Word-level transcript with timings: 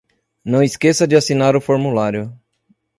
Não 0.43 0.63
esqueça 0.63 1.05
de 1.05 1.15
assinar 1.15 1.55
o 1.55 1.61
formulário. 1.61 2.35